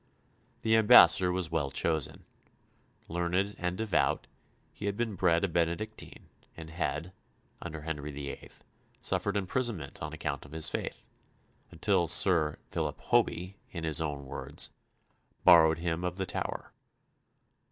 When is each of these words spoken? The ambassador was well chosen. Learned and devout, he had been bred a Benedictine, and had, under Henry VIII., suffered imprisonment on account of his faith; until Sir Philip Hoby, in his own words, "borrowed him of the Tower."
The 0.63 0.75
ambassador 0.77 1.31
was 1.31 1.51
well 1.51 1.69
chosen. 1.69 2.25
Learned 3.07 3.53
and 3.59 3.77
devout, 3.77 4.25
he 4.73 4.87
had 4.87 4.97
been 4.97 5.13
bred 5.13 5.43
a 5.43 5.47
Benedictine, 5.47 6.27
and 6.57 6.71
had, 6.71 7.13
under 7.61 7.81
Henry 7.81 8.09
VIII., 8.09 8.49
suffered 8.99 9.37
imprisonment 9.37 10.01
on 10.01 10.11
account 10.11 10.43
of 10.43 10.53
his 10.53 10.69
faith; 10.69 11.07
until 11.69 12.07
Sir 12.07 12.57
Philip 12.71 12.99
Hoby, 12.99 13.57
in 13.69 13.83
his 13.83 14.01
own 14.01 14.25
words, 14.25 14.71
"borrowed 15.43 15.77
him 15.77 16.03
of 16.03 16.17
the 16.17 16.25
Tower." 16.25 16.73